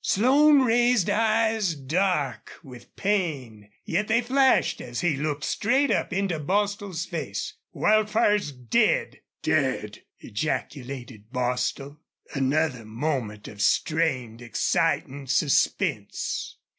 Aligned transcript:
Slone 0.03 0.61
raised 0.61 1.11
eyes 1.11 1.75
dark 1.75 2.53
with 2.63 2.95
pain, 2.95 3.69
yet 3.85 4.07
they 4.07 4.19
flashed 4.21 4.81
as 4.81 5.01
he 5.01 5.15
looked 5.15 5.43
straight 5.43 5.91
up 5.91 6.11
into 6.11 6.39
Bostil's 6.39 7.05
face. 7.05 7.53
"Wildfire's 7.71 8.51
dead!" 8.51 9.21
"DEAD!" 9.43 10.01
ejaculated 10.17 11.31
Bostil. 11.31 11.99
Another 12.33 12.83
moment 12.83 13.47
of 13.47 13.61
strained 13.61 14.41
exciting 14.41 15.27
suspense. 15.27 16.57